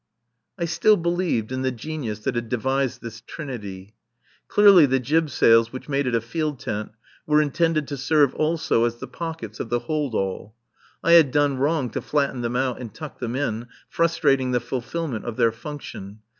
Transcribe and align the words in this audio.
I 0.57 0.65
still 0.65 0.97
believed 0.97 1.51
in 1.51 1.61
the 1.61 1.71
genius 1.71 2.17
that 2.21 2.33
had 2.33 2.49
devised 2.49 3.03
this 3.03 3.21
trinity. 3.21 3.93
Clearly 4.47 4.87
the 4.87 4.99
jib 4.99 5.29
sails 5.29 5.71
which 5.71 5.87
made 5.87 6.07
it 6.07 6.15
a 6.15 6.21
field 6.21 6.59
tent 6.59 6.91
were 7.27 7.39
intended 7.39 7.87
to 7.87 7.97
serve 7.97 8.33
also 8.33 8.85
as 8.85 8.95
the 8.95 9.05
pockets 9.07 9.59
of 9.59 9.69
the 9.69 9.81
hold 9.81 10.15
all. 10.15 10.55
I 11.03 11.11
had 11.11 11.29
done 11.29 11.57
wrong 11.57 11.91
to 11.91 12.01
flatten 12.01 12.41
them 12.41 12.55
out 12.55 12.81
and 12.81 12.91
tuck 12.91 13.19
them 13.19 13.35
in, 13.35 13.67
frustrating 13.89 14.53
the 14.53 14.59
fulfilment 14.59 15.23
of 15.25 15.37
their 15.37 15.51
function. 15.51 16.21